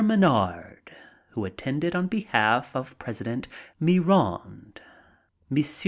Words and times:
Menard, 0.03 0.95
who 1.33 1.45
attended 1.45 1.95
on 1.95 2.07
behalf 2.07 2.75
of 2.75 2.97
President 2.97 3.47
Milla 3.79 4.01
rand; 4.41 4.81
M. 5.55 5.63